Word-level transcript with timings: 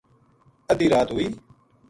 ادھی 0.71 0.87
رات 0.93 1.09
ہوئی 1.13 1.27